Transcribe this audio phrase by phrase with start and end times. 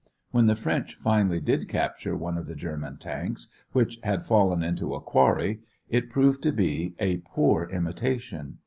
[0.31, 4.95] When the French finally did capture one of the German tanks, which had fallen into
[4.95, 8.57] a quarry, it proved to be a poor imitation.